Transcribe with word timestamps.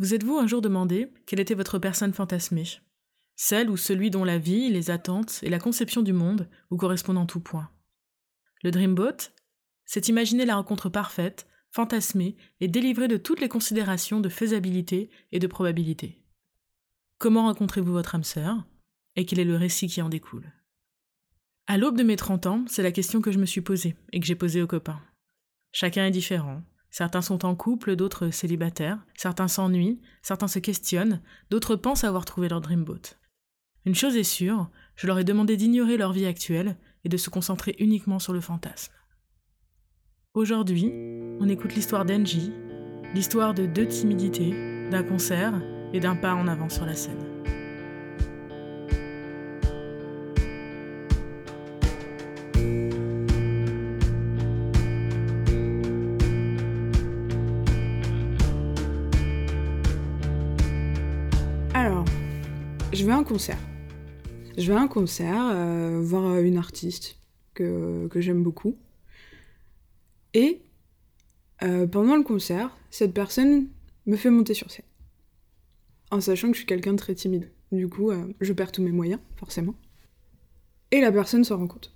Vous 0.00 0.14
êtes-vous 0.14 0.38
un 0.38 0.46
jour 0.46 0.62
demandé 0.62 1.12
quelle 1.26 1.40
était 1.40 1.54
votre 1.54 1.78
personne 1.78 2.14
fantasmée? 2.14 2.64
Celle 3.36 3.68
ou 3.68 3.76
celui 3.76 4.08
dont 4.08 4.24
la 4.24 4.38
vie, 4.38 4.70
les 4.70 4.90
attentes 4.90 5.40
et 5.42 5.50
la 5.50 5.58
conception 5.58 6.00
du 6.00 6.14
monde 6.14 6.48
vous 6.70 6.78
correspondent 6.78 7.18
en 7.18 7.26
tout 7.26 7.40
point. 7.40 7.70
Le 8.62 8.70
Dreamboat, 8.70 9.28
c'est 9.84 10.08
imaginer 10.08 10.46
la 10.46 10.56
rencontre 10.56 10.88
parfaite, 10.88 11.46
fantasmée 11.70 12.38
et 12.60 12.68
délivrée 12.68 13.08
de 13.08 13.18
toutes 13.18 13.42
les 13.42 13.50
considérations 13.50 14.20
de 14.20 14.30
faisabilité 14.30 15.10
et 15.32 15.38
de 15.38 15.46
probabilité. 15.46 16.24
Comment 17.18 17.44
rencontrez-vous 17.44 17.92
votre 17.92 18.14
âme 18.14 18.24
sœur? 18.24 18.64
Et 19.16 19.26
quel 19.26 19.38
est 19.38 19.44
le 19.44 19.56
récit 19.56 19.88
qui 19.88 20.00
en 20.00 20.08
découle? 20.08 20.50
À 21.66 21.76
l'aube 21.76 21.98
de 21.98 22.04
mes 22.04 22.16
30 22.16 22.46
ans, 22.46 22.64
c'est 22.68 22.82
la 22.82 22.92
question 22.92 23.20
que 23.20 23.32
je 23.32 23.38
me 23.38 23.44
suis 23.44 23.60
posée 23.60 23.96
et 24.14 24.20
que 24.20 24.24
j'ai 24.24 24.34
posée 24.34 24.62
aux 24.62 24.66
copains. 24.66 25.02
Chacun 25.72 26.06
est 26.06 26.10
différent, 26.10 26.62
Certains 26.90 27.22
sont 27.22 27.44
en 27.44 27.54
couple, 27.54 27.94
d'autres 27.94 28.30
célibataires, 28.30 28.98
certains 29.14 29.48
s'ennuient, 29.48 30.00
certains 30.22 30.48
se 30.48 30.58
questionnent, 30.58 31.22
d'autres 31.50 31.76
pensent 31.76 32.04
avoir 32.04 32.24
trouvé 32.24 32.48
leur 32.48 32.60
dreamboat. 32.60 33.16
Une 33.86 33.94
chose 33.94 34.16
est 34.16 34.24
sûre, 34.24 34.68
je 34.96 35.06
leur 35.06 35.18
ai 35.18 35.24
demandé 35.24 35.56
d'ignorer 35.56 35.96
leur 35.96 36.12
vie 36.12 36.26
actuelle 36.26 36.76
et 37.04 37.08
de 37.08 37.16
se 37.16 37.30
concentrer 37.30 37.76
uniquement 37.78 38.18
sur 38.18 38.32
le 38.32 38.40
fantasme. 38.40 38.92
Aujourd'hui, 40.34 40.92
on 41.40 41.48
écoute 41.48 41.74
l'histoire 41.74 42.04
d'Angie, 42.04 42.52
l'histoire 43.14 43.54
de 43.54 43.66
deux 43.66 43.86
timidités, 43.86 44.88
d'un 44.90 45.02
concert 45.02 45.54
et 45.92 46.00
d'un 46.00 46.16
pas 46.16 46.34
en 46.34 46.46
avant 46.46 46.68
sur 46.68 46.86
la 46.86 46.94
scène. 46.94 47.29
Je 62.92 63.04
vais 63.04 63.12
à 63.12 63.16
un 63.16 63.24
concert. 63.24 63.58
Je 64.58 64.72
vais 64.72 64.78
à 64.78 64.80
un 64.80 64.88
concert, 64.88 65.50
euh, 65.54 66.00
voir 66.02 66.38
une 66.38 66.56
artiste 66.56 67.16
que, 67.54 68.08
que 68.08 68.20
j'aime 68.20 68.42
beaucoup. 68.42 68.76
Et 70.34 70.62
euh, 71.62 71.86
pendant 71.86 72.16
le 72.16 72.22
concert, 72.22 72.76
cette 72.90 73.14
personne 73.14 73.68
me 74.06 74.16
fait 74.16 74.30
monter 74.30 74.54
sur 74.54 74.70
scène. 74.70 74.84
En 76.10 76.20
sachant 76.20 76.48
que 76.48 76.54
je 76.54 76.58
suis 76.58 76.66
quelqu'un 76.66 76.92
de 76.92 76.98
très 76.98 77.14
timide. 77.14 77.50
Du 77.70 77.88
coup, 77.88 78.10
euh, 78.10 78.26
je 78.40 78.52
perds 78.52 78.72
tous 78.72 78.82
mes 78.82 78.90
moyens, 78.90 79.20
forcément. 79.36 79.74
Et 80.90 81.00
la 81.00 81.12
personne 81.12 81.44
s'en 81.44 81.58
rend 81.58 81.68
compte. 81.68 81.92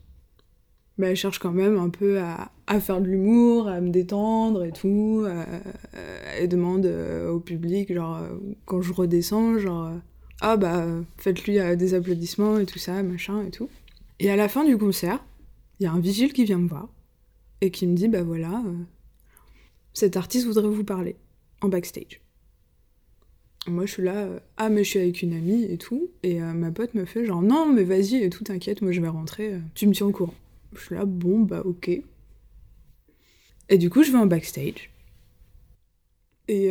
Mais 0.97 1.09
elle 1.09 1.17
cherche 1.17 1.41
quand 1.41 1.51
même 1.51 1.77
un 1.77 1.91
peu 1.91 2.21
à, 2.21 2.53
à 2.69 2.79
faire 2.79 3.01
de 3.01 3.09
l'humour, 3.09 3.67
à 3.67 3.81
me 3.81 3.91
détendre 3.91 4.63
et 4.63 4.71
tout. 4.71 5.27
elle 6.39 6.49
demande 6.49 6.87
au 6.87 7.41
public, 7.41 7.93
genre, 7.93 8.21
quand 8.65 8.81
je 8.81 8.93
redescends, 8.93 9.59
genre 9.59 9.91
ah 10.41 10.57
bah 10.57 10.87
faites-lui 11.17 11.59
euh, 11.59 11.77
des 11.77 11.95
applaudissements 11.95 12.59
et 12.59 12.67
tout 12.67 12.79
ça, 12.79 13.03
machin 13.03 13.45
et 13.45 13.51
tout. 13.51 13.69
Et 14.19 14.31
à 14.31 14.37
la 14.37 14.49
fin 14.49 14.65
du 14.65 14.77
concert, 14.77 15.25
il 15.79 15.85
y 15.85 15.87
a 15.87 15.93
un 15.93 16.01
vigile 16.01 16.33
qui 16.33 16.45
vient 16.45 16.59
me 16.59 16.69
voir 16.69 16.89
et 17.61 17.71
qui 17.71 17.87
me 17.87 17.95
dit 17.95 18.09
bah 18.09 18.23
voilà, 18.23 18.63
euh, 18.67 18.73
cet 19.93 20.17
artiste 20.17 20.47
voudrait 20.47 20.69
vous 20.69 20.85
parler 20.85 21.17
en 21.61 21.69
backstage. 21.69 22.21
Moi 23.67 23.87
je 23.87 23.93
suis 23.93 24.03
là, 24.03 24.17
euh, 24.17 24.41
ah 24.57 24.69
mais 24.69 24.85
je 24.85 24.91
suis 24.91 24.99
avec 24.99 25.23
une 25.23 25.33
amie 25.33 25.65
et 25.65 25.79
tout, 25.79 26.11
et 26.23 26.41
ma 26.41 26.71
pote 26.71 26.95
me 26.95 27.05
fait 27.05 27.25
genre 27.25 27.43
non 27.43 27.73
mais 27.73 27.85
vas-y 27.85 28.17
et 28.17 28.29
tout, 28.29 28.45
t'inquiète, 28.45 28.83
moi 28.83 28.93
je 28.93 29.01
vais 29.01 29.09
rentrer, 29.09 29.59
tu 29.75 29.87
me 29.87 29.95
tiens 29.95 30.07
au 30.07 30.13
courant. 30.13 30.35
Je 30.75 30.81
suis 30.81 30.95
là, 30.95 31.05
bon 31.05 31.41
bah 31.41 31.63
ok. 31.65 31.89
Et 33.71 33.79
du 33.79 33.89
coup 33.89 34.03
je 34.03 34.13
vais 34.13 34.19
en 34.19 34.27
backstage. 34.27 34.91
Et 36.49 36.71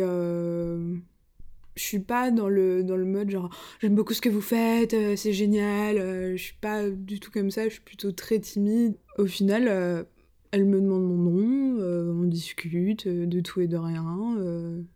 je 1.76 1.82
suis 1.82 1.98
pas 1.98 2.30
dans 2.30 2.48
le, 2.48 2.84
dans 2.84 2.96
le 2.96 3.04
mode 3.04 3.30
genre 3.30 3.50
j'aime 3.80 3.94
beaucoup 3.94 4.14
ce 4.14 4.20
que 4.20 4.28
vous 4.28 4.40
faites, 4.40 4.94
euh, 4.94 5.16
c'est 5.16 5.32
génial, 5.32 5.98
euh, 5.98 6.36
je 6.36 6.42
suis 6.42 6.56
pas 6.60 6.88
du 6.88 7.20
tout 7.20 7.30
comme 7.30 7.50
ça, 7.50 7.64
je 7.64 7.74
suis 7.74 7.80
plutôt 7.80 8.12
très 8.12 8.38
timide. 8.38 8.94
Au 9.18 9.26
final, 9.26 9.66
euh, 9.68 10.04
elle 10.52 10.64
me 10.66 10.80
demande 10.80 11.02
mon 11.02 11.16
nom, 11.16 12.20
on 12.20 12.24
discute 12.24 13.08
de 13.08 13.40
tout 13.40 13.60
et 13.60 13.66
de 13.66 13.76
rien. 13.76 14.04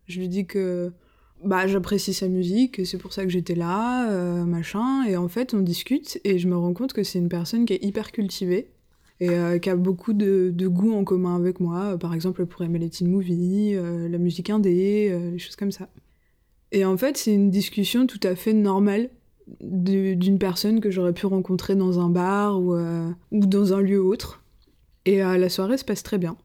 je 0.06 0.21
lui 0.21 0.28
dis 0.28 0.47
que 0.47 0.93
bah, 1.44 1.67
j'apprécie 1.67 2.15
sa 2.15 2.28
musique, 2.28 2.87
c'est 2.87 2.99
pour 2.99 3.12
ça 3.12 3.25
que 3.25 3.31
j'étais 3.31 3.56
là, 3.56 4.09
machin. 4.44 5.05
Et 5.06 5.17
en 5.17 5.27
fait, 5.27 5.55
on 5.55 5.61
discute 5.61 6.21
et 6.22 6.38
je 6.38 6.47
me 6.47 6.56
rends 6.56 6.75
compte 6.75 6.93
que 6.93 7.03
c'est 7.03 7.19
une 7.19 7.28
personne 7.28 7.65
qui 7.65 7.72
est 7.72 7.84
hyper 7.84 8.12
cultivée 8.12 8.71
et 9.19 9.59
qui 9.61 9.69
a 9.69 9.75
beaucoup 9.75 10.12
de, 10.12 10.53
de 10.55 10.69
goûts 10.69 10.94
en 10.94 11.03
commun 11.03 11.34
avec 11.34 11.59
moi. 11.59 11.99
Par 11.99 12.15
exemple, 12.15 12.47
pourrait 12.47 12.67
aimer 12.67 12.78
les 12.78 12.91
teen 12.91 13.09
movies, 13.09 13.75
la 13.75 14.19
musique 14.19 14.50
indé, 14.50 15.11
les 15.33 15.38
choses 15.41 15.56
comme 15.56 15.72
ça. 15.72 15.88
Et 16.73 16.84
en 16.84 16.97
fait, 16.97 17.17
c'est 17.17 17.33
une 17.33 17.51
discussion 17.51 18.06
tout 18.06 18.21
à 18.23 18.34
fait 18.34 18.53
normale 18.53 19.11
d'une 19.61 20.39
personne 20.39 20.81
que 20.81 20.91
j'aurais 20.91 21.15
pu 21.15 21.27
rencontrer 21.27 21.75
dans 21.75 22.01
un 22.01 22.11
bar 22.11 22.61
ou, 22.61 22.75
euh, 22.75 23.11
ou 23.31 23.47
dans 23.47 23.73
un 23.73 23.81
lieu 23.81 24.01
autre. 24.01 24.43
Et 25.06 25.23
euh, 25.23 25.39
la 25.39 25.49
soirée 25.49 25.79
se 25.79 25.84
passe 25.84 26.03
très 26.03 26.19
bien. 26.19 26.37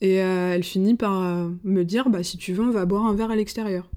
Et 0.00 0.20
euh, 0.22 0.54
elle 0.54 0.64
finit 0.64 0.96
par 0.96 1.48
me 1.64 1.82
dire 1.84 2.10
bah 2.10 2.22
si 2.22 2.36
tu 2.36 2.52
veux 2.52 2.64
on 2.64 2.70
va 2.70 2.84
boire 2.84 3.06
un 3.06 3.14
verre 3.14 3.30
à 3.30 3.36
l'extérieur. 3.36 3.88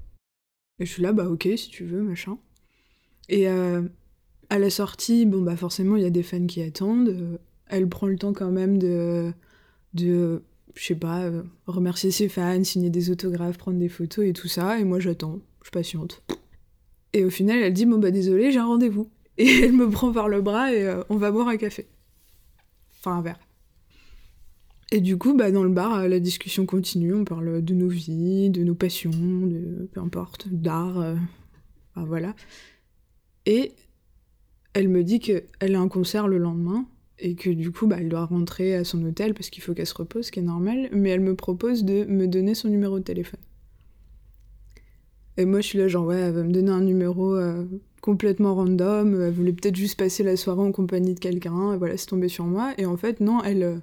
Et 0.78 0.86
je 0.86 0.92
suis 0.92 1.02
là 1.02 1.12
bah 1.12 1.28
ok 1.28 1.48
si 1.56 1.68
tu 1.68 1.84
veux 1.84 2.02
machin. 2.02 2.38
Et 3.28 3.48
à 3.48 4.58
la 4.58 4.70
sortie 4.70 5.26
bon 5.26 5.42
bah 5.42 5.56
forcément 5.56 5.96
il 5.96 6.02
y 6.02 6.06
a 6.06 6.10
des 6.10 6.22
fans 6.22 6.46
qui 6.46 6.62
attendent. 6.62 7.38
elle 7.66 7.88
prend 7.88 8.06
le 8.06 8.16
temps 8.16 8.32
quand 8.32 8.50
même 8.50 8.78
de 8.78 9.32
de 9.92 10.42
je 10.74 10.84
sais 10.84 10.94
pas, 10.94 11.22
euh, 11.22 11.42
remercier 11.66 12.10
ses 12.10 12.28
fans, 12.28 12.64
signer 12.64 12.90
des 12.90 13.10
autographes, 13.10 13.58
prendre 13.58 13.78
des 13.78 13.88
photos 13.88 14.26
et 14.26 14.32
tout 14.32 14.48
ça. 14.48 14.78
Et 14.78 14.84
moi, 14.84 15.00
j'attends, 15.00 15.40
je 15.64 15.70
patiente. 15.70 16.22
Et 17.12 17.24
au 17.24 17.30
final, 17.30 17.58
elle 17.58 17.72
dit 17.72 17.86
Bon, 17.86 17.98
bah 17.98 18.10
désolé, 18.10 18.52
j'ai 18.52 18.58
un 18.58 18.66
rendez-vous. 18.66 19.10
Et 19.38 19.48
elle 19.62 19.72
me 19.72 19.88
prend 19.88 20.12
par 20.12 20.28
le 20.28 20.42
bras 20.42 20.72
et 20.72 20.84
euh, 20.84 21.02
on 21.08 21.16
va 21.16 21.30
boire 21.30 21.48
un 21.48 21.56
café. 21.56 21.88
Enfin, 22.98 23.16
un 23.16 23.22
verre. 23.22 23.40
Et 24.92 25.00
du 25.00 25.16
coup, 25.16 25.34
bah, 25.34 25.52
dans 25.52 25.62
le 25.62 25.70
bar, 25.70 26.08
la 26.08 26.20
discussion 26.20 26.66
continue. 26.66 27.14
On 27.14 27.24
parle 27.24 27.62
de 27.62 27.74
nos 27.74 27.88
vies, 27.88 28.50
de 28.50 28.64
nos 28.64 28.74
passions, 28.74 29.10
de 29.10 29.88
peu 29.92 30.00
importe, 30.00 30.48
d'art. 30.48 30.98
Euh, 30.98 31.14
enfin, 31.94 32.06
voilà. 32.06 32.34
Et 33.46 33.72
elle 34.72 34.88
me 34.88 35.02
dit 35.02 35.20
qu'elle 35.20 35.74
a 35.74 35.80
un 35.80 35.88
concert 35.88 36.28
le 36.28 36.38
lendemain 36.38 36.86
et 37.20 37.34
que 37.34 37.50
du 37.50 37.70
coup, 37.70 37.86
bah, 37.86 37.96
elle 37.98 38.08
doit 38.08 38.24
rentrer 38.24 38.74
à 38.74 38.84
son 38.84 39.04
hôtel 39.04 39.34
parce 39.34 39.50
qu'il 39.50 39.62
faut 39.62 39.74
qu'elle 39.74 39.86
se 39.86 39.94
repose, 39.94 40.26
ce 40.26 40.32
qui 40.32 40.40
est 40.40 40.42
normal, 40.42 40.88
mais 40.92 41.10
elle 41.10 41.20
me 41.20 41.36
propose 41.36 41.84
de 41.84 42.04
me 42.04 42.26
donner 42.26 42.54
son 42.54 42.68
numéro 42.68 42.98
de 42.98 43.04
téléphone. 43.04 43.40
Et 45.36 45.44
moi, 45.44 45.60
je 45.60 45.66
suis 45.66 45.78
là, 45.78 45.88
genre, 45.88 46.06
ouais, 46.06 46.16
elle 46.16 46.32
va 46.32 46.42
me 46.42 46.52
donner 46.52 46.70
un 46.70 46.80
numéro 46.80 47.34
euh, 47.34 47.64
complètement 48.00 48.54
random, 48.54 49.22
elle 49.22 49.32
voulait 49.32 49.52
peut-être 49.52 49.76
juste 49.76 49.98
passer 49.98 50.22
la 50.22 50.36
soirée 50.36 50.62
en 50.62 50.72
compagnie 50.72 51.14
de 51.14 51.20
quelqu'un, 51.20 51.74
et 51.74 51.76
voilà, 51.76 51.96
c'est 51.96 52.06
tombé 52.06 52.28
sur 52.28 52.44
moi. 52.44 52.72
Et 52.78 52.86
en 52.86 52.96
fait, 52.96 53.20
non, 53.20 53.42
elle 53.42 53.62
euh, 53.62 53.76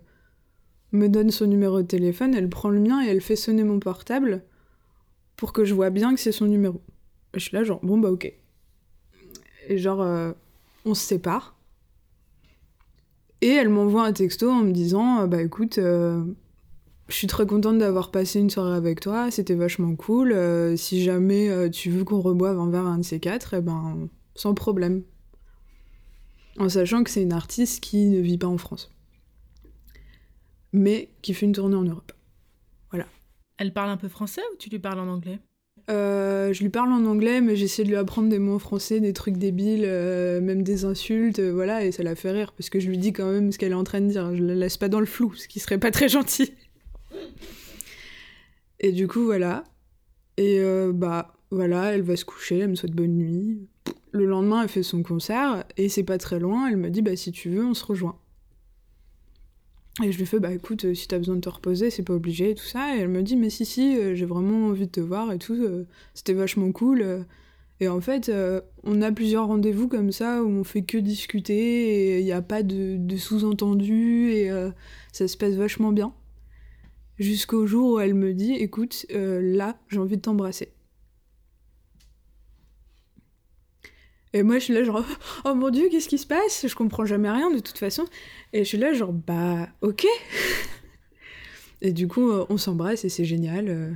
me 0.91 1.07
donne 1.07 1.31
son 1.31 1.45
numéro 1.45 1.81
de 1.81 1.87
téléphone, 1.87 2.33
elle 2.35 2.49
prend 2.49 2.69
le 2.69 2.79
mien 2.79 3.05
et 3.05 3.09
elle 3.09 3.21
fait 3.21 3.35
sonner 3.35 3.63
mon 3.63 3.79
portable 3.79 4.43
pour 5.35 5.53
que 5.53 5.65
je 5.65 5.73
vois 5.73 5.89
bien 5.89 6.13
que 6.13 6.19
c'est 6.19 6.31
son 6.31 6.45
numéro. 6.45 6.81
Et 7.33 7.39
je 7.39 7.45
suis 7.45 7.55
là, 7.55 7.63
genre, 7.63 7.79
bon, 7.83 7.97
bah, 7.97 8.11
ok. 8.11 8.33
Et 9.69 9.77
genre, 9.77 10.01
euh, 10.01 10.31
on 10.85 10.93
se 10.93 11.05
sépare. 11.05 11.56
Et 13.41 13.49
elle 13.49 13.69
m'envoie 13.69 14.05
un 14.05 14.13
texto 14.13 14.49
en 14.49 14.63
me 14.63 14.71
disant 14.71 15.21
euh, 15.21 15.27
Bah 15.27 15.41
écoute, 15.41 15.77
euh, 15.77 16.23
je 17.07 17.15
suis 17.15 17.27
très 17.27 17.45
contente 17.45 17.77
d'avoir 17.77 18.11
passé 18.11 18.39
une 18.39 18.49
soirée 18.49 18.75
avec 18.75 18.99
toi, 18.99 19.29
c'était 19.31 19.55
vachement 19.55 19.95
cool. 19.95 20.31
Euh, 20.31 20.75
si 20.75 21.03
jamais 21.03 21.69
tu 21.69 21.91
veux 21.91 22.03
qu'on 22.03 22.21
reboive 22.21 22.59
un 22.59 22.69
verre 22.69 22.85
à 22.85 22.89
un 22.89 22.97
de 22.97 23.03
ces 23.03 23.19
quatre, 23.19 23.53
eh 23.53 23.61
ben 23.61 24.09
sans 24.35 24.53
problème. 24.53 25.03
En 26.57 26.69
sachant 26.69 27.03
que 27.03 27.11
c'est 27.11 27.21
une 27.21 27.33
artiste 27.33 27.83
qui 27.83 28.07
ne 28.07 28.19
vit 28.19 28.39
pas 28.39 28.47
en 28.47 28.57
France. 28.57 28.91
Mais 30.73 31.09
qui 31.21 31.33
fait 31.33 31.45
une 31.45 31.53
tournée 31.53 31.75
en 31.75 31.83
Europe. 31.83 32.11
Voilà. 32.89 33.05
Elle 33.57 33.73
parle 33.73 33.89
un 33.89 33.97
peu 33.97 34.07
français 34.07 34.41
ou 34.53 34.57
tu 34.57 34.69
lui 34.69 34.79
parles 34.79 34.99
en 34.99 35.07
anglais? 35.07 35.39
Euh, 35.89 36.51
je 36.51 36.61
lui 36.61 36.69
parle 36.69 36.91
en 36.91 37.05
anglais, 37.05 37.39
mais 37.39 37.55
j'essaie 37.55 37.83
de 37.83 37.89
lui 37.89 37.95
apprendre 37.95 38.27
des 38.29 38.39
mots 38.39 38.59
français, 38.59 38.99
des 38.99 39.13
trucs 39.13 39.37
débiles, 39.37 39.85
euh, 39.85 40.41
même 40.41 40.61
des 40.61 40.83
insultes, 40.83 41.39
euh, 41.39 41.51
voilà, 41.51 41.85
et 41.85 41.91
ça 41.91 42.03
la 42.03 42.15
fait 42.15 42.31
rire, 42.31 42.51
parce 42.53 42.69
que 42.69 42.79
je 42.79 42.89
lui 42.89 42.97
dis 42.97 43.13
quand 43.13 43.31
même 43.31 43.51
ce 43.51 43.57
qu'elle 43.57 43.71
est 43.71 43.75
en 43.75 43.85
train 43.85 44.01
de 44.01 44.07
dire. 44.07 44.35
Je 44.35 44.43
la 44.43 44.55
laisse 44.55 44.77
pas 44.77 44.89
dans 44.89 44.99
le 44.99 45.05
flou, 45.05 45.33
ce 45.35 45.47
qui 45.47 45.59
serait 45.59 45.77
pas 45.77 45.91
très 45.91 46.09
gentil. 46.09 46.53
Et 48.79 48.91
du 48.91 49.07
coup, 49.07 49.23
voilà. 49.23 49.63
Et 50.37 50.61
bah, 50.93 51.33
voilà, 51.49 51.95
elle 51.95 52.03
va 52.03 52.15
se 52.15 52.25
coucher, 52.25 52.59
elle 52.59 52.69
me 52.69 52.75
souhaite 52.75 52.91
bonne 52.91 53.15
nuit. 53.15 53.67
Le 54.11 54.25
lendemain, 54.25 54.61
elle 54.61 54.69
fait 54.69 54.83
son 54.83 55.01
concert, 55.01 55.63
et 55.77 55.89
c'est 55.89 56.03
pas 56.03 56.19
très 56.19 56.37
loin, 56.37 56.67
elle 56.67 56.77
me 56.77 56.91
dit, 56.91 57.01
bah, 57.01 57.15
si 57.15 57.31
tu 57.31 57.49
veux, 57.49 57.65
on 57.65 57.73
se 57.73 57.83
rejoint. 57.83 58.19
Et 60.03 60.11
je 60.11 60.17
lui 60.19 60.27
fais, 60.27 60.39
bah 60.39 60.53
écoute, 60.53 60.85
euh, 60.85 60.93
si 60.93 61.07
t'as 61.07 61.17
besoin 61.17 61.35
de 61.35 61.41
te 61.41 61.49
reposer, 61.49 61.89
c'est 61.89 62.03
pas 62.03 62.13
obligé 62.13 62.51
et 62.51 62.55
tout 62.55 62.65
ça. 62.65 62.95
Et 62.95 62.99
elle 62.99 63.07
me 63.07 63.23
dit, 63.23 63.35
mais 63.35 63.49
si, 63.49 63.65
si, 63.65 63.97
euh, 63.97 64.13
j'ai 64.13 64.25
vraiment 64.25 64.67
envie 64.67 64.85
de 64.85 64.91
te 64.91 64.99
voir 64.99 65.31
et 65.31 65.39
tout, 65.39 65.55
euh, 65.55 65.85
c'était 66.13 66.33
vachement 66.33 66.71
cool. 66.71 67.25
Et 67.79 67.87
en 67.87 68.01
fait, 68.01 68.31
on 68.83 69.01
a 69.03 69.11
plusieurs 69.11 69.47
rendez-vous 69.47 69.87
comme 69.87 70.11
ça 70.11 70.43
où 70.43 70.47
on 70.47 70.63
fait 70.63 70.81
que 70.81 70.97
discuter 70.97 72.15
et 72.15 72.19
il 72.19 72.25
n'y 72.25 72.31
a 72.31 72.41
pas 72.41 72.63
de, 72.63 72.97
de 72.97 73.17
sous-entendu 73.17 74.31
et 74.31 74.49
ça 75.11 75.27
se 75.27 75.37
passe 75.37 75.53
vachement 75.53 75.91
bien. 75.91 76.11
Jusqu'au 77.19 77.67
jour 77.67 77.93
où 77.93 77.99
elle 77.99 78.15
me 78.15 78.33
dit, 78.33 78.53
écoute, 78.53 79.05
là, 79.11 79.77
j'ai 79.89 79.99
envie 79.99 80.17
de 80.17 80.21
t'embrasser. 80.21 80.69
Et 84.37 84.43
moi, 84.43 84.59
je 84.59 84.65
suis 84.65 84.73
là, 84.75 84.83
genre, 84.83 85.03
oh 85.45 85.55
mon 85.55 85.71
dieu, 85.71 85.87
qu'est-ce 85.89 86.07
qui 86.07 86.19
se 86.19 86.27
passe? 86.27 86.67
Je 86.67 86.75
comprends 86.75 87.05
jamais 87.05 87.31
rien 87.31 87.49
de 87.49 87.57
toute 87.57 87.79
façon. 87.79 88.05
Et 88.53 88.59
je 88.59 88.69
suis 88.69 88.77
là, 88.77 88.93
genre, 88.93 89.11
bah, 89.11 89.67
ok. 89.81 90.05
et 91.81 91.91
du 91.91 92.07
coup, 92.07 92.29
euh, 92.29 92.45
on 92.49 92.57
s'embrasse 92.57 93.03
et 93.03 93.09
c'est 93.09 93.25
génial. 93.25 93.67
Euh, 93.67 93.91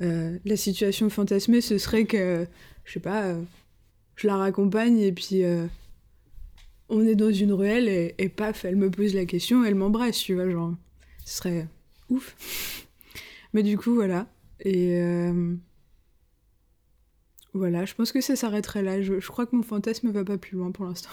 euh, 0.00 0.38
la 0.46 0.56
situation 0.56 1.10
fantasmée, 1.10 1.60
ce 1.60 1.76
serait 1.76 2.06
que, 2.06 2.46
je 2.86 2.92
sais 2.94 3.00
pas, 3.00 3.34
je 4.16 4.26
la 4.26 4.36
raccompagne 4.36 5.00
et 5.00 5.12
puis 5.12 5.42
on 6.88 7.04
est 7.04 7.16
dans 7.16 7.30
une 7.32 7.52
ruelle 7.52 7.88
et, 7.88 8.28
paf, 8.30 8.64
elle 8.64 8.76
me 8.76 8.90
pose 8.90 9.14
la 9.14 9.26
question, 9.26 9.64
elle 9.64 9.74
m'embrasse, 9.74 10.18
tu 10.18 10.34
vois, 10.34 10.48
genre, 10.48 10.72
ce 11.26 11.36
serait 11.36 11.66
ouf. 12.08 12.86
Mais 13.52 13.62
du 13.62 13.76
coup, 13.76 13.94
voilà. 13.94 14.28
Et 14.60 14.98
voilà, 17.54 17.84
je 17.84 17.94
pense 17.94 18.12
que 18.12 18.20
ça 18.20 18.36
s'arrêterait 18.36 18.82
là. 18.82 19.00
Je, 19.02 19.26
crois 19.26 19.46
que 19.46 19.56
mon 19.56 19.62
fantasme 19.62 20.08
ne 20.08 20.12
va 20.12 20.24
pas 20.24 20.38
plus 20.38 20.56
loin 20.56 20.70
pour 20.70 20.84
l'instant. 20.84 21.10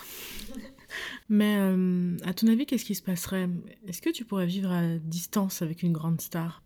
Mais 1.29 1.57
euh, 1.57 2.17
à 2.23 2.33
ton 2.33 2.47
avis, 2.47 2.65
qu'est-ce 2.65 2.85
qui 2.85 2.95
se 2.95 3.01
passerait? 3.01 3.49
Est-ce 3.87 4.01
que 4.01 4.09
tu 4.09 4.25
pourrais 4.25 4.45
vivre 4.45 4.71
à 4.71 4.97
distance 4.97 5.61
avec 5.61 5.83
une 5.83 5.93
grande 5.93 6.21
star? 6.21 6.63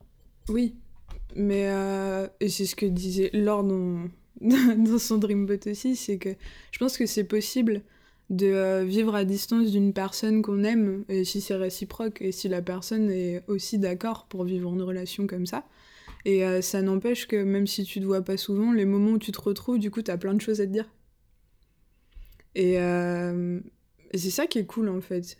Oui, 0.49 0.75
mais 1.35 1.69
euh, 1.69 2.27
et 2.39 2.49
c'est 2.49 2.65
ce 2.65 2.75
que 2.75 2.85
disait 2.85 3.29
Laure 3.33 3.63
dans, 3.63 4.09
dans 4.41 4.99
son 4.99 5.17
Dreambot 5.17 5.67
aussi, 5.67 5.95
c'est 5.95 6.17
que 6.17 6.29
je 6.71 6.79
pense 6.79 6.97
que 6.97 7.05
c'est 7.05 7.23
possible 7.23 7.81
de 8.29 8.47
euh, 8.47 8.83
vivre 8.83 9.15
à 9.15 9.25
distance 9.25 9.71
d'une 9.71 9.93
personne 9.93 10.41
qu'on 10.41 10.63
aime, 10.63 11.03
et 11.09 11.23
si 11.23 11.41
c'est 11.41 11.55
réciproque, 11.55 12.21
et 12.21 12.31
si 12.31 12.47
la 12.47 12.61
personne 12.61 13.09
est 13.09 13.43
aussi 13.47 13.79
d'accord 13.79 14.25
pour 14.27 14.43
vivre 14.43 14.71
une 14.73 14.81
relation 14.81 15.25
comme 15.25 15.45
ça. 15.45 15.65
Et 16.25 16.45
euh, 16.45 16.61
ça 16.61 16.81
n'empêche 16.81 17.27
que 17.27 17.41
même 17.41 17.67
si 17.67 17.83
tu 17.83 17.99
te 17.99 18.05
vois 18.05 18.21
pas 18.21 18.37
souvent, 18.37 18.71
les 18.73 18.85
moments 18.85 19.11
où 19.11 19.19
tu 19.19 19.31
te 19.31 19.41
retrouves, 19.41 19.79
du 19.79 19.89
coup, 19.91 20.01
tu 20.01 20.11
as 20.11 20.17
plein 20.17 20.33
de 20.33 20.41
choses 20.41 20.61
à 20.61 20.65
te 20.65 20.71
dire. 20.71 20.89
Euh, 22.57 23.59
et, 24.11 24.17
c'est 24.17 24.31
ça 24.31 24.47
qui 24.47 24.59
est 24.59 24.65
cool 24.65 24.89
en 24.89 25.01
fait. 25.01 25.37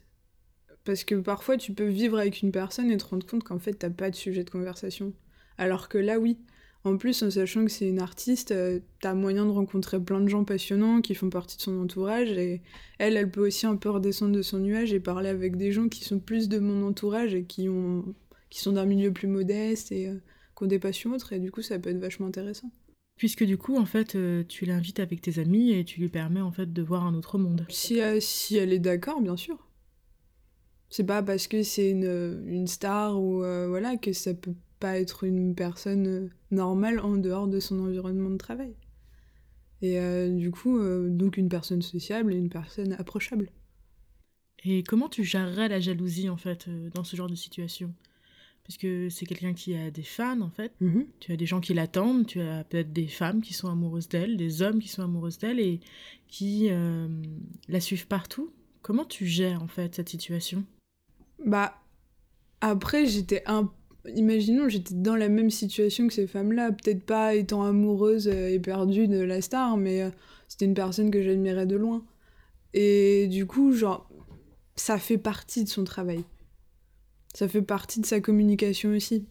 Parce 0.85 1.03
que 1.03 1.15
parfois 1.15 1.57
tu 1.57 1.73
peux 1.73 1.87
vivre 1.87 2.17
avec 2.17 2.41
une 2.41 2.51
personne 2.51 2.89
et 2.91 2.97
te 2.97 3.05
rendre 3.05 3.25
compte 3.25 3.43
qu'en 3.43 3.59
fait 3.59 3.73
t'as 3.73 3.89
pas 3.89 4.09
de 4.09 4.15
sujet 4.15 4.43
de 4.43 4.49
conversation. 4.49 5.13
Alors 5.57 5.89
que 5.89 5.97
là, 5.97 6.19
oui. 6.19 6.37
En 6.85 6.95
plus, 6.95 7.21
en 7.23 7.29
sachant 7.29 7.65
que 7.65 7.71
c'est 7.71 7.89
une 7.89 7.99
artiste, 7.99 8.51
euh, 8.51 8.79
t'as 9.01 9.13
moyen 9.13 9.45
de 9.45 9.51
rencontrer 9.51 9.99
plein 9.99 10.21
de 10.21 10.29
gens 10.29 10.45
passionnants 10.45 11.01
qui 11.01 11.13
font 11.13 11.29
partie 11.29 11.57
de 11.57 11.61
son 11.61 11.77
entourage. 11.81 12.29
Et 12.31 12.61
elle, 12.99 13.17
elle 13.17 13.29
peut 13.29 13.45
aussi 13.45 13.65
un 13.65 13.75
peu 13.75 13.89
redescendre 13.89 14.31
de 14.31 14.41
son 14.41 14.59
nuage 14.59 14.93
et 14.93 15.01
parler 15.01 15.27
avec 15.27 15.57
des 15.57 15.73
gens 15.73 15.89
qui 15.89 16.05
sont 16.05 16.19
plus 16.19 16.47
de 16.47 16.57
mon 16.59 16.87
entourage 16.87 17.35
et 17.35 17.43
qui, 17.43 17.67
ont, 17.67 18.15
qui 18.49 18.61
sont 18.61 18.71
d'un 18.73 18.85
milieu 18.85 19.11
plus 19.11 19.27
modeste 19.27 19.91
et 19.91 20.09
des 20.67 20.79
passions 20.79 21.11
autres, 21.11 21.33
et 21.33 21.39
du 21.39 21.51
coup, 21.51 21.61
ça 21.61 21.79
peut 21.79 21.89
être 21.89 21.99
vachement 21.99 22.27
intéressant. 22.27 22.71
Puisque 23.19 23.43
du 23.43 23.57
coup, 23.57 23.75
en 23.75 23.85
fait, 23.85 24.15
euh, 24.15 24.45
tu 24.47 24.63
l'invites 24.63 25.01
avec 25.01 25.21
tes 25.21 25.39
amis 25.39 25.71
et 25.71 25.83
tu 25.83 25.99
lui 25.99 26.07
permets 26.07 26.39
en 26.39 26.53
fait 26.53 26.71
de 26.71 26.81
voir 26.81 27.05
un 27.05 27.13
autre 27.13 27.37
monde. 27.37 27.65
Si, 27.67 28.01
euh, 28.01 28.21
si 28.21 28.55
elle 28.55 28.71
est 28.71 28.79
d'accord, 28.79 29.19
bien 29.19 29.35
sûr. 29.35 29.67
C'est 30.89 31.03
pas 31.03 31.21
parce 31.21 31.47
que 31.47 31.61
c'est 31.61 31.91
une, 31.91 32.41
une, 32.47 32.65
star 32.65 33.21
ou 33.21 33.43
euh, 33.43 33.67
voilà 33.67 33.97
que 33.97 34.13
ça 34.13 34.33
peut 34.33 34.55
pas 34.79 34.97
être 34.97 35.25
une 35.25 35.53
personne 35.53 36.29
normale 36.49 37.01
en 37.01 37.17
dehors 37.17 37.49
de 37.49 37.59
son 37.59 37.79
environnement 37.81 38.29
de 38.29 38.37
travail. 38.37 38.73
Et 39.81 39.99
du 40.29 40.51
coup, 40.51 40.77
donc 41.07 41.37
une 41.37 41.47
personne 41.47 41.81
sociable 41.81 42.33
et 42.33 42.37
une 42.37 42.49
personne 42.49 42.93
approchable. 42.93 43.49
Et 44.65 44.83
comment 44.83 45.07
tu 45.07 45.23
gérerais 45.23 45.69
la 45.69 45.79
jalousie 45.79 46.27
en 46.27 46.35
fait 46.35 46.69
dans 46.93 47.05
ce 47.05 47.15
genre 47.15 47.29
de 47.29 47.35
situation? 47.35 47.93
Puisque 48.69 49.11
c'est 49.11 49.25
quelqu'un 49.25 49.53
qui 49.53 49.75
a 49.75 49.89
des 49.89 50.03
fans 50.03 50.41
en 50.41 50.51
fait. 50.51 50.71
Mhm. 50.79 51.07
Tu 51.19 51.31
as 51.31 51.35
des 51.37 51.47
gens 51.47 51.59
qui 51.59 51.73
l'attendent, 51.73 52.27
tu 52.27 52.39
as 52.39 52.63
peut-être 52.63 52.93
des 52.93 53.07
femmes 53.07 53.41
qui 53.41 53.55
sont 53.55 53.67
amoureuses 53.67 54.07
d'elle, 54.07 54.37
des 54.37 54.61
hommes 54.61 54.77
qui 54.77 54.89
sont 54.89 55.01
amoureuses 55.01 55.39
d'elle 55.39 55.59
et 55.59 55.79
qui 56.27 56.67
euh, 56.69 57.07
la 57.67 57.79
suivent 57.79 58.05
partout. 58.05 58.51
Comment 58.83 59.05
tu 59.05 59.25
gères 59.25 59.63
en 59.63 59.67
fait 59.67 59.95
cette 59.95 60.09
situation? 60.09 60.63
Bah 61.43 61.81
après 62.61 63.07
j'étais 63.07 63.41
un 63.47 63.71
imaginons 64.15 64.69
j'étais 64.69 64.93
dans 64.93 65.15
la 65.15 65.29
même 65.29 65.49
situation 65.49 66.07
que 66.07 66.13
ces 66.13 66.27
femmes-là, 66.27 66.71
peut-être 66.71 67.03
pas 67.03 67.33
étant 67.33 67.63
amoureuse 67.63 68.27
et 68.27 68.59
perdue 68.59 69.07
de 69.07 69.19
la 69.19 69.41
star, 69.41 69.77
mais 69.77 70.03
euh, 70.03 70.11
c'était 70.47 70.65
une 70.65 70.75
personne 70.75 71.09
que 71.09 71.23
j'admirais 71.23 71.65
de 71.65 71.75
loin. 71.75 72.05
Et 72.75 73.27
du 73.29 73.47
coup, 73.47 73.73
genre, 73.73 74.07
ça 74.75 74.99
fait 74.99 75.17
partie 75.17 75.63
de 75.63 75.69
son 75.69 75.83
travail 75.83 76.23
ça 77.33 77.47
fait 77.47 77.61
partie 77.61 77.99
de 77.99 78.05
sa 78.05 78.21
communication 78.21 78.91
aussi. 78.91 79.25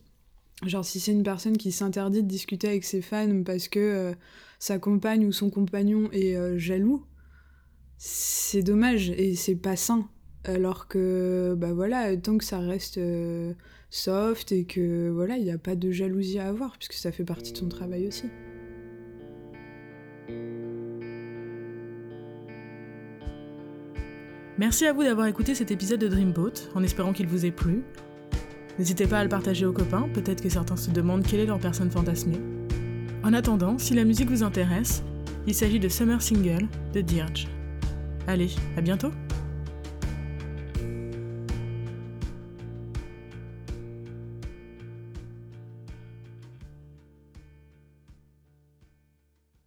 Genre 0.67 0.85
si 0.85 0.99
c'est 0.99 1.13
une 1.13 1.23
personne 1.23 1.57
qui 1.57 1.71
s'interdit 1.71 2.23
de 2.23 2.29
discuter 2.29 2.69
avec 2.69 2.85
ses 2.85 3.01
fans 3.01 3.43
parce 3.45 3.69
que 3.69 3.79
euh, 3.79 4.13
sa 4.59 4.79
compagne 4.79 5.25
ou 5.25 5.33
son 5.33 5.51
compagnon 5.51 6.11
est 6.13 6.37
euh, 6.37 6.59
jaloux, 6.59 7.05
c'est 7.97 8.63
dommage 8.63 9.11
et 9.11 9.35
c'est 9.37 9.57
pas 9.57 9.77
sain. 9.77 10.09
Alors 10.45 10.89
que 10.89 11.55
bah 11.57 11.73
voilà, 11.73 12.17
tant 12.17 12.39
que 12.39 12.45
ça 12.45 12.59
reste 12.59 12.99
euh, 12.99 13.53
soft 13.91 14.51
et 14.53 14.65
que 14.65 15.11
voilà, 15.11 15.37
il 15.37 15.45
n'y 15.45 15.51
a 15.51 15.59
pas 15.59 15.77
de 15.77 15.91
jalousie 15.91 16.39
à 16.39 16.49
avoir 16.49 16.77
puisque 16.77 16.95
ça 16.95 17.13
fait 17.13 17.25
partie 17.25 17.53
de 17.53 17.59
son 17.59 17.69
travail 17.69 18.09
aussi. 18.09 18.27
Merci 24.59 24.87
à 24.87 24.93
vous 24.93 25.05
d'avoir 25.05 25.29
écouté 25.29 25.55
cet 25.55 25.71
épisode 25.71 26.01
de 26.01 26.09
Dreamboat, 26.09 26.53
en 26.75 26.83
espérant 26.83 27.13
qu'il 27.13 27.29
vous 27.29 27.47
ait 27.47 27.53
plu. 27.53 27.85
N'hésitez 28.77 29.07
pas 29.07 29.21
à 29.21 29.23
le 29.23 29.29
partager 29.29 29.65
aux 29.65 29.73
copains, 29.73 30.09
peut-être 30.13 30.43
que 30.43 30.49
certains 30.49 30.77
se 30.77 30.91
demandent 30.91 31.25
quelle 31.25 31.39
est 31.39 31.47
leur 31.47 31.61
personne 31.61 31.93
fantasmée. 31.93 32.41
En 33.23 33.33
attendant, 33.35 33.79
si 33.79 33.95
la 33.95 34.03
musique 34.03 34.29
vous 34.29 34.43
intéresse, 34.43 35.05
il 35.47 35.55
s'agit 35.55 35.79
de 35.79 35.89
Summer 35.89 36.21
Single 36.21 36.67
de 36.93 37.01
Dirge. 37.01 37.47
Allez, 38.27 38.51
à 38.77 38.81
bientôt 38.81 39.13